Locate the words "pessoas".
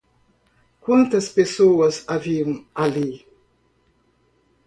1.29-2.03